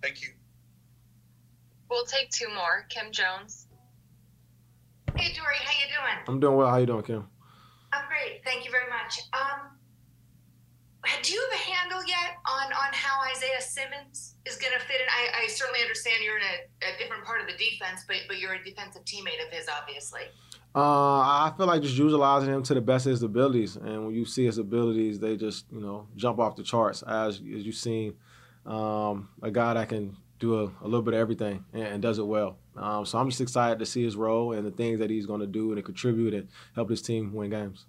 Thank 0.02 0.20
you. 0.20 0.28
We'll 1.88 2.04
take 2.04 2.28
two 2.30 2.48
more. 2.48 2.84
Kim 2.90 3.10
Jones. 3.10 3.68
Hey 5.16 5.32
Dory, 5.32 5.56
how 5.64 5.72
you 5.72 5.86
doing? 5.86 6.24
I'm 6.28 6.40
doing 6.40 6.56
well. 6.56 6.68
How 6.68 6.76
you 6.76 6.86
doing, 6.86 7.04
Kim? 7.04 7.26
Great. 8.14 8.44
Thank 8.44 8.64
you 8.64 8.70
very 8.70 8.88
much. 8.88 9.18
Um, 9.32 9.74
do 11.22 11.32
you 11.32 11.48
have 11.50 11.60
a 11.60 11.62
handle 11.64 12.06
yet 12.06 12.38
on 12.46 12.72
on 12.72 12.92
how 12.92 13.20
Isaiah 13.28 13.60
Simmons 13.60 14.36
is 14.46 14.56
going 14.56 14.72
to 14.72 14.78
fit 14.78 15.00
in? 15.00 15.06
I, 15.10 15.44
I 15.44 15.46
certainly 15.48 15.80
understand 15.80 16.22
you're 16.22 16.38
in 16.38 16.44
a, 16.44 16.94
a 16.94 16.98
different 16.98 17.24
part 17.24 17.40
of 17.40 17.48
the 17.48 17.54
defense, 17.54 18.04
but 18.06 18.18
but 18.28 18.38
you're 18.38 18.54
a 18.54 18.62
defensive 18.62 19.04
teammate 19.04 19.44
of 19.44 19.52
his, 19.52 19.66
obviously. 19.68 20.22
Uh, 20.76 21.18
I 21.20 21.52
feel 21.56 21.66
like 21.66 21.82
just 21.82 21.96
utilizing 21.96 22.50
him 22.54 22.62
to 22.62 22.74
the 22.74 22.80
best 22.80 23.06
of 23.06 23.10
his 23.10 23.22
abilities, 23.24 23.74
and 23.76 24.06
when 24.06 24.14
you 24.14 24.24
see 24.24 24.44
his 24.44 24.58
abilities, 24.58 25.18
they 25.18 25.36
just 25.36 25.66
you 25.72 25.80
know 25.80 26.06
jump 26.14 26.38
off 26.38 26.54
the 26.54 26.62
charts. 26.62 27.02
As 27.02 27.36
as 27.38 27.66
you've 27.66 27.74
seen, 27.74 28.14
um, 28.64 29.28
a 29.42 29.50
guy 29.50 29.74
that 29.74 29.88
can 29.88 30.16
do 30.38 30.60
a, 30.60 30.64
a 30.82 30.84
little 30.84 31.02
bit 31.02 31.14
of 31.14 31.20
everything 31.20 31.64
and, 31.72 31.82
and 31.82 32.02
does 32.02 32.20
it 32.20 32.26
well. 32.26 32.58
Um, 32.76 33.04
so 33.06 33.18
I'm 33.18 33.28
just 33.28 33.40
excited 33.40 33.80
to 33.80 33.86
see 33.86 34.04
his 34.04 34.14
role 34.14 34.52
and 34.52 34.64
the 34.64 34.70
things 34.70 35.00
that 35.00 35.10
he's 35.10 35.26
going 35.26 35.40
to 35.40 35.46
do 35.46 35.70
and 35.70 35.76
to 35.76 35.82
contribute 35.82 36.32
and 36.32 36.48
help 36.76 36.90
his 36.90 37.02
team 37.02 37.32
win 37.32 37.50
games. 37.50 37.86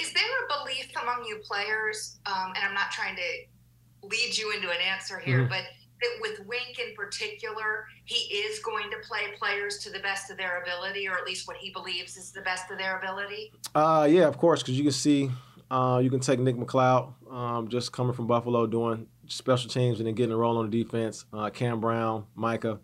Is 0.00 0.12
there 0.12 0.22
a 0.22 0.58
belief 0.64 0.90
among 1.02 1.24
you 1.24 1.38
players, 1.38 2.18
um, 2.26 2.52
and 2.54 2.64
I'm 2.64 2.74
not 2.74 2.90
trying 2.92 3.16
to 3.16 4.06
lead 4.06 4.36
you 4.36 4.52
into 4.52 4.70
an 4.70 4.78
answer 4.80 5.18
here, 5.18 5.44
Mhm. 5.44 5.48
but 5.48 5.64
that 6.00 6.10
with 6.20 6.40
Wink 6.46 6.78
in 6.78 6.94
particular, 6.94 7.86
he 8.04 8.32
is 8.36 8.60
going 8.60 8.88
to 8.92 8.98
play 8.98 9.32
players 9.36 9.78
to 9.78 9.90
the 9.90 9.98
best 9.98 10.30
of 10.30 10.36
their 10.36 10.62
ability, 10.62 11.08
or 11.08 11.18
at 11.18 11.24
least 11.24 11.48
what 11.48 11.56
he 11.56 11.70
believes 11.70 12.16
is 12.16 12.30
the 12.30 12.40
best 12.42 12.70
of 12.70 12.78
their 12.78 12.98
ability? 12.98 13.52
Uh, 13.74 14.06
yeah, 14.08 14.28
of 14.28 14.38
course, 14.38 14.62
because 14.62 14.78
you 14.78 14.84
can 14.84 14.92
see, 14.92 15.28
uh, 15.72 16.00
you 16.02 16.08
can 16.10 16.20
take 16.20 16.38
Nick 16.38 16.54
McCloud, 16.54 17.12
um, 17.32 17.66
just 17.68 17.92
coming 17.92 18.12
from 18.14 18.28
Buffalo, 18.28 18.68
doing 18.68 19.08
special 19.26 19.68
teams 19.68 19.98
and 19.98 20.06
then 20.06 20.14
getting 20.14 20.32
a 20.32 20.36
role 20.36 20.56
on 20.58 20.70
the 20.70 20.84
defense. 20.84 21.24
Uh, 21.32 21.50
Cam 21.50 21.80
Brown, 21.80 22.24
Micah, 22.36 22.78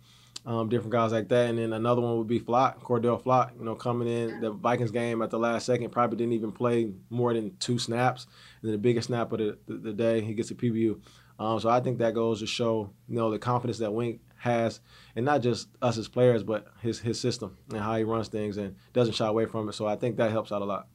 um, 0.47 0.69
different 0.69 0.93
guys 0.93 1.13
like 1.13 1.29
that, 1.29 1.49
and 1.49 1.59
then 1.59 1.73
another 1.73 2.03
one 2.03 2.19
would 2.19 2.27
be 2.27 2.41
Flott, 2.41 2.81
Cor'Dale 2.81 3.19
Flott. 3.23 3.57
You 3.59 3.65
know, 3.65 3.75
coming 3.75 4.09
in 4.09 4.41
the 4.41 4.51
Vikings 4.51 4.91
game 4.91 5.23
at 5.23 5.31
the 5.31 5.39
last 5.39 5.65
second, 5.67 5.91
probably 5.91 6.19
didn't 6.19 6.35
even 6.35 6.53
play 6.53 6.93
more 7.11 7.33
than 7.33 7.57
two 7.59 7.79
snaps, 7.79 8.27
and 8.61 8.69
then 8.69 8.73
the 8.73 8.79
biggest 8.79 9.07
snap 9.09 9.33
of 9.33 9.39
the, 9.39 9.59
the, 9.67 9.75
the 9.77 9.93
day, 9.93 10.21
he 10.21 10.35
gets 10.35 10.51
a 10.51 10.55
PBU. 10.55 11.01
Um, 11.39 11.59
so 11.59 11.69
I 11.69 11.81
think 11.81 11.99
that 11.99 12.15
goes 12.15 12.41
to 12.41 12.47
show, 12.47 12.91
you 13.09 13.17
know, 13.17 13.31
the 13.31 13.39
confidence 13.39 13.79
that 13.79 13.93
Wink 13.93 14.21
has, 14.37 14.81
and 15.17 15.25
not 15.25 15.41
just 15.41 15.69
us 15.83 15.97
as 15.99 16.07
players, 16.09 16.43
but 16.45 16.67
his 16.83 16.99
his 17.01 17.19
system 17.19 17.57
and 17.71 17.81
how 17.81 17.97
he 17.97 18.05
runs 18.05 18.29
things 18.29 18.57
and 18.59 18.77
doesn't 18.93 19.15
shy 19.15 19.27
away 19.27 19.47
from 19.47 19.69
it. 19.69 19.73
So 19.73 19.87
I 19.87 19.97
think 19.97 20.17
that 20.19 20.31
helps 20.31 20.53
out 20.53 20.63
a 20.63 20.65
lot. 20.67 20.87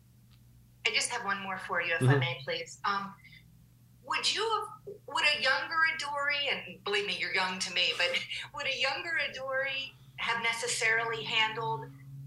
I 0.88 0.92
just 0.92 1.10
have 1.10 1.26
one 1.26 1.42
more 1.42 1.58
for 1.58 1.82
you, 1.82 1.94
if 1.96 2.00
Mm-hmm. 2.02 2.10
I 2.12 2.18
may, 2.20 2.38
please. 2.46 2.80
Um, 2.86 3.14
would 4.06 4.34
you 4.34 4.42
have, 4.42 4.79
would 5.14 5.24
a 5.24 5.42
younger 5.42 5.80
Adoree, 5.96 6.50
and 6.52 6.84
believe 6.84 7.06
me, 7.06 7.18
you're 7.20 7.34
young 7.34 7.60
to 7.60 7.74
me, 7.74 7.94
but 7.98 8.08
would 8.56 8.68
a 8.68 8.80
younger 8.80 9.20
Adoree 9.30 9.94
have 10.18 10.44
necessarily 10.44 11.24
handled 11.24 11.86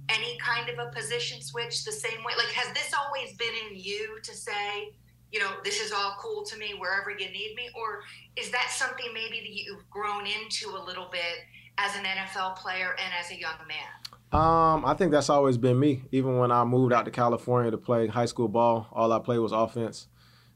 any 0.08 0.36
kind 0.38 0.68
of 0.68 0.78
a 0.78 0.90
position 0.90 1.40
switch 1.40 1.84
the 1.84 1.92
same 1.92 2.24
way? 2.24 2.32
Like, 2.36 2.52
has 2.52 2.72
this 2.74 2.92
always 2.94 3.36
been 3.36 3.54
in 3.68 3.78
you 3.78 4.18
to 4.22 4.34
say, 4.34 4.92
you 5.30 5.40
know, 5.40 5.50
this 5.64 5.80
is 5.80 5.92
all 5.92 6.16
cool 6.18 6.44
to 6.44 6.58
me 6.58 6.74
wherever 6.78 7.10
you 7.10 7.30
need 7.30 7.54
me? 7.56 7.70
Or 7.74 8.02
is 8.36 8.50
that 8.50 8.70
something 8.70 9.06
maybe 9.14 9.40
that 9.40 9.50
you've 9.50 9.88
grown 9.90 10.26
into 10.26 10.76
a 10.76 10.82
little 10.82 11.08
bit 11.10 11.44
as 11.78 11.96
an 11.96 12.04
NFL 12.04 12.56
player 12.56 12.94
and 13.02 13.12
as 13.18 13.30
a 13.30 13.38
young 13.38 13.56
man? 13.66 14.12
Um, 14.32 14.84
I 14.86 14.94
think 14.94 15.12
that's 15.12 15.28
always 15.28 15.58
been 15.58 15.78
me. 15.78 16.02
Even 16.10 16.38
when 16.38 16.50
I 16.50 16.64
moved 16.64 16.92
out 16.92 17.04
to 17.04 17.10
California 17.10 17.70
to 17.70 17.78
play 17.78 18.06
high 18.06 18.24
school 18.26 18.48
ball, 18.48 18.88
all 18.92 19.12
I 19.12 19.18
played 19.18 19.38
was 19.38 19.52
offense. 19.52 20.08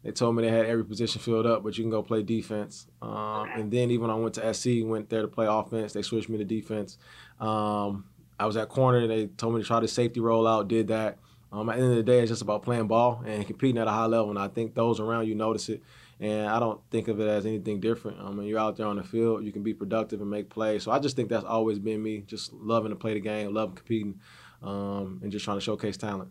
They 0.06 0.12
told 0.12 0.36
me 0.36 0.44
they 0.44 0.56
had 0.56 0.66
every 0.66 0.84
position 0.84 1.20
filled 1.20 1.46
up, 1.46 1.64
but 1.64 1.76
you 1.76 1.82
can 1.82 1.90
go 1.90 2.00
play 2.00 2.22
defense. 2.22 2.86
Um, 3.02 3.48
and 3.52 3.72
then 3.72 3.90
even 3.90 4.02
when 4.02 4.10
I 4.10 4.14
went 4.14 4.34
to 4.34 4.54
SC, 4.54 4.84
went 4.84 5.10
there 5.10 5.22
to 5.22 5.26
play 5.26 5.46
offense. 5.48 5.94
They 5.94 6.02
switched 6.02 6.28
me 6.28 6.38
to 6.38 6.44
defense. 6.44 6.96
Um, 7.40 8.04
I 8.38 8.46
was 8.46 8.56
at 8.56 8.68
corner. 8.68 8.98
And 8.98 9.10
they 9.10 9.26
told 9.26 9.56
me 9.56 9.62
to 9.62 9.66
try 9.66 9.80
the 9.80 9.88
safety 9.88 10.20
rollout. 10.20 10.68
Did 10.68 10.86
that. 10.88 11.18
Um, 11.50 11.68
at 11.68 11.78
the 11.78 11.82
end 11.82 11.90
of 11.90 11.96
the 11.96 12.04
day, 12.04 12.20
it's 12.20 12.30
just 12.30 12.40
about 12.40 12.62
playing 12.62 12.86
ball 12.86 13.24
and 13.26 13.44
competing 13.48 13.78
at 13.78 13.88
a 13.88 13.90
high 13.90 14.06
level. 14.06 14.30
And 14.30 14.38
I 14.38 14.46
think 14.46 14.76
those 14.76 15.00
around 15.00 15.26
you 15.26 15.34
notice 15.34 15.68
it. 15.68 15.82
And 16.20 16.46
I 16.46 16.60
don't 16.60 16.80
think 16.92 17.08
of 17.08 17.18
it 17.18 17.26
as 17.26 17.44
anything 17.44 17.80
different. 17.80 18.20
I 18.20 18.30
mean, 18.30 18.46
you're 18.46 18.60
out 18.60 18.76
there 18.76 18.86
on 18.86 18.98
the 18.98 19.02
field, 19.02 19.44
you 19.44 19.50
can 19.50 19.64
be 19.64 19.74
productive 19.74 20.20
and 20.20 20.30
make 20.30 20.48
plays. 20.50 20.84
So 20.84 20.92
I 20.92 21.00
just 21.00 21.16
think 21.16 21.30
that's 21.30 21.44
always 21.44 21.80
been 21.80 22.00
me, 22.00 22.22
just 22.28 22.52
loving 22.52 22.90
to 22.90 22.96
play 22.96 23.14
the 23.14 23.20
game, 23.20 23.52
loving 23.52 23.74
competing, 23.74 24.20
um, 24.62 25.18
and 25.24 25.32
just 25.32 25.44
trying 25.44 25.56
to 25.56 25.60
showcase 25.60 25.96
talent. 25.96 26.30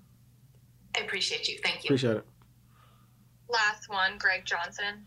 I 0.96 1.02
appreciate 1.02 1.50
you. 1.50 1.60
Thank 1.62 1.84
you. 1.84 1.90
Appreciate 1.90 2.18
it. 2.18 2.26
Last 3.50 3.90
one, 3.90 4.18
Greg 4.18 4.46
Johnson. 4.46 5.06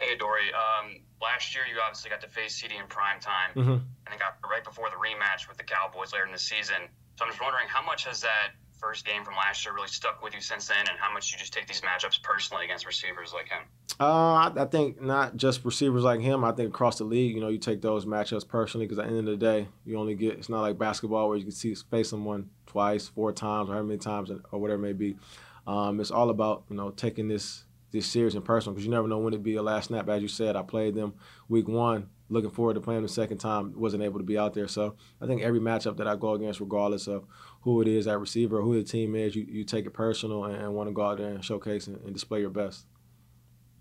Hey, 0.00 0.16
Dory. 0.16 0.50
Um, 0.52 1.00
last 1.20 1.54
year, 1.54 1.64
you 1.72 1.80
obviously 1.80 2.10
got 2.10 2.20
to 2.22 2.28
face 2.28 2.60
CeeDee 2.60 2.80
in 2.80 2.86
prime 2.88 3.20
time, 3.20 3.50
Mm-hmm. 3.54 3.70
and 3.70 4.08
then 4.10 4.18
got 4.18 4.36
right 4.48 4.64
before 4.64 4.88
the 4.90 4.96
rematch 4.96 5.48
with 5.48 5.56
the 5.58 5.64
Cowboys 5.64 6.12
later 6.12 6.26
in 6.26 6.32
the 6.32 6.38
season. 6.38 6.88
So 7.16 7.24
I'm 7.24 7.30
just 7.30 7.40
wondering, 7.42 7.66
how 7.68 7.82
much 7.84 8.04
has 8.06 8.20
that 8.22 8.50
first 8.80 9.06
game 9.06 9.22
from 9.22 9.34
last 9.36 9.64
year 9.64 9.72
really 9.72 9.86
stuck 9.86 10.20
with 10.24 10.34
you 10.34 10.40
since 10.40 10.66
then, 10.66 10.78
and 10.88 10.98
how 10.98 11.12
much 11.12 11.30
you 11.30 11.38
just 11.38 11.52
take 11.52 11.68
these 11.68 11.82
matchups 11.82 12.20
personally 12.22 12.64
against 12.64 12.84
receivers 12.84 13.32
like 13.32 13.48
him? 13.48 13.62
Uh, 14.00 14.04
I, 14.04 14.52
I 14.56 14.64
think 14.64 15.00
not 15.00 15.36
just 15.36 15.64
receivers 15.64 16.02
like 16.02 16.20
him. 16.20 16.42
I 16.42 16.50
think 16.50 16.70
across 16.70 16.98
the 16.98 17.04
league, 17.04 17.36
you 17.36 17.40
know, 17.40 17.48
you 17.48 17.58
take 17.58 17.80
those 17.80 18.04
matchups 18.06 18.48
personally 18.48 18.86
because 18.86 18.98
at 18.98 19.08
the 19.08 19.16
end 19.16 19.28
of 19.28 19.38
the 19.38 19.46
day, 19.46 19.68
you 19.84 19.96
only 19.98 20.16
get. 20.16 20.32
It's 20.32 20.48
not 20.48 20.62
like 20.62 20.78
basketball 20.78 21.28
where 21.28 21.36
you 21.38 21.44
can 21.44 21.52
see 21.52 21.72
face 21.76 22.08
someone 22.10 22.50
twice, 22.66 23.06
four 23.06 23.32
times, 23.32 23.70
or 23.70 23.74
how 23.74 23.82
many 23.82 23.98
times, 23.98 24.32
or 24.50 24.58
whatever 24.58 24.82
it 24.82 24.86
may 24.86 24.94
be. 24.94 25.16
Um, 25.66 26.00
it's 26.00 26.10
all 26.10 26.30
about 26.30 26.64
you 26.70 26.76
know 26.76 26.90
taking 26.90 27.28
this 27.28 27.64
this 27.92 28.06
serious 28.06 28.34
and 28.34 28.44
personal 28.44 28.74
because 28.74 28.84
you 28.84 28.90
never 28.90 29.06
know 29.06 29.18
when 29.18 29.34
it 29.34 29.42
be 29.42 29.52
your 29.52 29.62
last 29.62 29.88
snap. 29.88 30.08
As 30.08 30.22
you 30.22 30.28
said, 30.28 30.56
I 30.56 30.62
played 30.62 30.94
them 30.94 31.14
week 31.48 31.68
one. 31.68 32.08
Looking 32.30 32.50
forward 32.50 32.74
to 32.74 32.80
playing 32.80 33.02
the 33.02 33.08
second 33.08 33.38
time. 33.38 33.78
Wasn't 33.78 34.02
able 34.02 34.18
to 34.18 34.24
be 34.24 34.38
out 34.38 34.54
there, 34.54 34.66
so 34.66 34.96
I 35.20 35.26
think 35.26 35.42
every 35.42 35.60
matchup 35.60 35.98
that 35.98 36.08
I 36.08 36.16
go 36.16 36.32
against, 36.32 36.60
regardless 36.60 37.06
of 37.06 37.26
who 37.60 37.82
it 37.82 37.88
is, 37.88 38.06
that 38.06 38.18
receiver, 38.18 38.58
or 38.58 38.62
who 38.62 38.74
the 38.74 38.82
team 38.82 39.14
is, 39.14 39.36
you, 39.36 39.44
you 39.46 39.64
take 39.64 39.84
it 39.84 39.90
personal 39.90 40.44
and, 40.46 40.56
and 40.56 40.74
want 40.74 40.88
to 40.88 40.94
go 40.94 41.02
out 41.02 41.18
there 41.18 41.28
and 41.28 41.44
showcase 41.44 41.86
and, 41.86 42.00
and 42.02 42.14
display 42.14 42.40
your 42.40 42.50
best. 42.50 42.86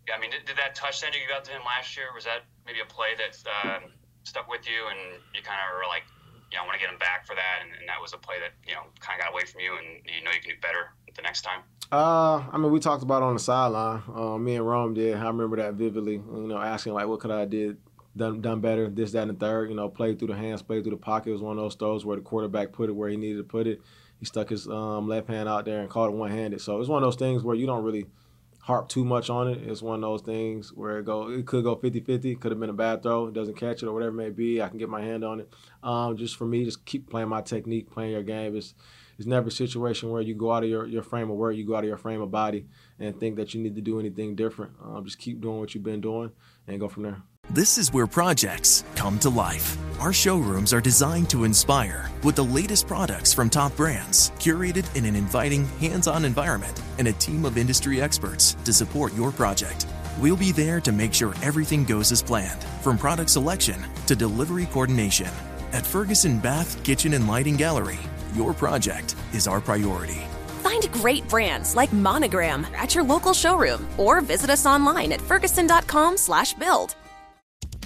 Yeah, 0.08 0.16
I 0.16 0.20
mean, 0.20 0.32
did, 0.32 0.44
did 0.44 0.58
that 0.58 0.76
touchdown 0.76 1.12
you 1.14 1.24
got 1.30 1.46
to 1.46 1.52
him 1.52 1.62
last 1.66 1.96
year, 1.96 2.08
was 2.14 2.26
that 2.26 2.44
maybe 2.66 2.80
a 2.84 2.86
play 2.86 3.16
that 3.16 3.40
um, 3.64 3.90
stuck 4.24 4.50
with 4.50 4.68
you 4.68 4.84
and 4.92 5.16
you 5.34 5.42
kind 5.42 5.58
of 5.64 5.72
were 5.72 5.88
like, 5.88 6.04
you 6.52 6.58
know, 6.60 6.64
I 6.64 6.68
want 6.68 6.76
to 6.76 6.84
get 6.84 6.92
him 6.92 7.00
back 7.00 7.26
for 7.26 7.34
that, 7.40 7.64
and, 7.64 7.72
and 7.80 7.88
that 7.88 8.04
was 8.04 8.12
a 8.12 8.20
play 8.20 8.36
that, 8.44 8.52
you 8.68 8.76
know, 8.76 8.84
kind 9.00 9.16
of 9.16 9.24
got 9.24 9.32
away 9.32 9.48
from 9.48 9.64
you 9.64 9.80
and 9.80 10.04
you 10.04 10.20
know 10.28 10.36
you 10.36 10.44
can 10.44 10.52
do 10.52 10.60
better 10.60 10.92
the 11.16 11.22
next 11.22 11.42
time? 11.42 11.62
Uh, 11.92 12.44
I 12.52 12.58
mean, 12.58 12.72
we 12.72 12.80
talked 12.80 13.04
about 13.04 13.22
on 13.22 13.34
the 13.34 13.40
sideline. 13.40 14.02
Uh, 14.14 14.38
me 14.38 14.56
and 14.56 14.66
Rome 14.66 14.94
did. 14.94 15.18
I 15.18 15.28
remember 15.28 15.58
that 15.58 15.74
vividly. 15.74 16.14
You 16.14 16.48
know, 16.48 16.58
asking 16.58 16.94
like, 16.94 17.08
what 17.08 17.20
could 17.20 17.32
I 17.32 17.46
did 17.46 17.78
done 18.16 18.42
done 18.42 18.62
better? 18.62 18.90
This, 18.90 19.12
that, 19.12 19.24
and 19.24 19.32
the 19.32 19.36
third. 19.36 19.70
You 19.70 19.76
know, 19.76 19.90
played 19.90 20.18
through 20.18 20.30
the 20.30 20.36
hands, 20.36 20.62
played 20.62 20.84
through 20.84 20.92
the 20.92 20.98
pocket. 20.98 21.30
It 21.30 21.34
was 21.34 21.42
one 21.42 21.58
of 21.58 21.64
those 21.64 21.76
throws 21.76 22.06
where 22.06 22.16
the 22.16 22.24
quarterback 22.24 22.72
put 22.72 22.90
it 22.90 22.94
where 22.94 23.10
he 23.10 23.18
needed 23.18 23.38
to 23.38 23.44
put 23.44 23.68
it. 23.68 23.82
He 24.20 24.26
stuck 24.26 24.50
his 24.50 24.68
um, 24.68 25.08
left 25.08 25.28
hand 25.28 25.50
out 25.50 25.66
there 25.66 25.82
and 25.82 25.90
caught 25.90 26.10
it 26.10 26.16
one 26.16 26.32
handed. 26.32 26.62
So 26.62 26.80
it's 26.80 26.90
one 26.90 27.04
of 27.04 27.08
those 27.08 27.16
things 27.16 27.44
where 27.44 27.56
you 27.56 27.66
don't 27.66 27.84
really 27.84 28.06
harp 28.62 28.88
too 28.88 29.04
much 29.04 29.30
on 29.30 29.48
it. 29.48 29.58
It's 29.64 29.82
one 29.82 29.96
of 29.96 30.02
those 30.02 30.22
things 30.22 30.72
where 30.72 31.00
it 31.00 31.06
go 31.06 31.30
it 31.30 31.46
could 31.46 31.64
go 31.64 31.76
50-50, 31.76 32.40
could 32.40 32.52
have 32.52 32.60
been 32.60 32.70
a 32.70 32.74
bad 32.74 33.02
throw, 33.02 33.28
it 33.28 33.34
doesn't 33.34 33.56
catch 33.56 33.82
it 33.82 33.88
or 33.88 33.94
whatever 33.94 34.12
it 34.12 34.24
may 34.24 34.30
be. 34.30 34.62
I 34.62 34.70
can 34.70 34.78
get 34.78 34.90
my 34.90 35.02
hand 35.02 35.26
on 35.26 35.42
it. 35.42 35.50
Um, 35.84 36.16
just 36.16 36.38
for 36.38 36.46
me, 36.46 36.64
just 36.64 36.86
keep 36.86 37.10
playing 37.10 37.30
my 37.30 37.42
technique, 37.42 37.90
playing 37.90 38.12
your 38.12 38.24
game. 38.24 38.56
It's 38.56 38.76
it's 39.22 39.28
never 39.28 39.50
a 39.50 39.52
situation 39.52 40.10
where 40.10 40.24
you 40.24 40.34
go 40.34 40.52
out 40.52 40.64
of 40.64 40.70
your, 40.70 40.88
your 40.88 41.04
frame 41.04 41.30
of 41.30 41.38
work, 41.38 41.56
you 41.56 41.64
go 41.64 41.76
out 41.76 41.84
of 41.84 41.88
your 41.88 41.98
frame 41.98 42.22
of 42.22 42.32
body 42.32 42.66
and 42.98 43.20
think 43.20 43.36
that 43.36 43.54
you 43.54 43.62
need 43.62 43.76
to 43.76 43.82
do 43.82 44.00
anything 44.00 44.36
different. 44.36 44.72
Um, 44.84 45.06
just 45.06 45.20
keep 45.20 45.40
doing 45.40 45.60
what 45.60 45.76
you've 45.76 45.84
been 45.84 46.02
doing 46.02 46.32
and 46.68 46.80
go 46.80 46.88
from 46.88 47.04
there. 47.04 47.22
This 47.52 47.78
is 47.78 47.94
where 47.94 48.08
projects 48.08 48.84
come 48.96 49.20
to 49.20 49.30
life. 49.30 49.78
Our 50.00 50.12
showrooms 50.12 50.74
are 50.74 50.82
designed 50.82 51.30
to 51.30 51.44
inspire 51.44 52.10
with 52.24 52.36
the 52.36 52.44
latest 52.44 52.88
products 52.88 53.32
from 53.32 53.48
top 53.48 53.76
brands, 53.76 54.32
curated 54.40 54.96
in 54.96 55.06
an 55.06 55.16
inviting, 55.16 55.68
hands 55.78 56.08
on 56.08 56.26
environment, 56.26 56.82
and 56.98 57.08
a 57.08 57.14
team 57.14 57.46
of 57.46 57.60
industry 57.60 58.02
experts 58.02 58.56
to 58.66 58.74
support 58.74 59.14
your 59.14 59.32
project. 59.32 59.86
We'll 60.20 60.36
be 60.36 60.52
there 60.52 60.82
to 60.82 60.92
make 60.92 61.14
sure 61.14 61.36
everything 61.44 61.84
goes 61.84 62.12
as 62.12 62.24
planned, 62.24 62.64
from 62.82 62.98
product 62.98 63.30
selection 63.30 63.86
to 64.08 64.16
delivery 64.16 64.66
coordination. 64.66 65.30
At 65.74 65.86
Ferguson 65.86 66.40
Bath 66.40 66.84
Kitchen 66.84 67.14
and 67.14 67.28
Lighting 67.28 67.56
Gallery, 67.56 68.00
your 68.36 68.54
project 68.54 69.16
is 69.34 69.48
our 69.48 69.62
priority. 69.62 70.22
Find 70.64 70.92
great 70.92 71.28
brands 71.28 71.76
like 71.76 71.92
Monogram 71.94 72.66
at 72.76 72.96
your 72.96 73.04
local 73.04 73.34
showroom 73.34 73.88
or 73.98 74.22
visit 74.22 74.50
us 74.50 74.66
online 74.66 75.12
at 75.12 75.22
ferguson.com/build. 75.22 76.96